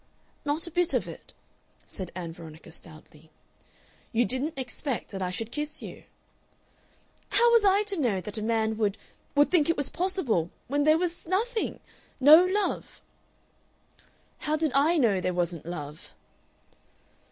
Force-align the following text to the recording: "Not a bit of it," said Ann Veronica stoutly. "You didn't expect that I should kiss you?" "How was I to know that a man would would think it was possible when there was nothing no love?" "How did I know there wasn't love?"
"Not 0.45 0.65
a 0.65 0.71
bit 0.71 0.95
of 0.95 1.07
it," 1.07 1.35
said 1.85 2.11
Ann 2.15 2.33
Veronica 2.33 2.71
stoutly. 2.71 3.29
"You 4.11 4.25
didn't 4.25 4.57
expect 4.57 5.11
that 5.11 5.21
I 5.21 5.29
should 5.29 5.51
kiss 5.51 5.83
you?" 5.83 6.05
"How 7.29 7.51
was 7.51 7.63
I 7.63 7.83
to 7.83 7.99
know 7.99 8.19
that 8.19 8.35
a 8.35 8.41
man 8.41 8.77
would 8.77 8.97
would 9.35 9.51
think 9.51 9.69
it 9.69 9.77
was 9.77 9.89
possible 9.91 10.49
when 10.67 10.85
there 10.85 10.97
was 10.97 11.27
nothing 11.27 11.81
no 12.19 12.43
love?" 12.43 12.99
"How 14.39 14.55
did 14.55 14.71
I 14.73 14.97
know 14.97 15.21
there 15.21 15.35
wasn't 15.35 15.67
love?" 15.67 16.13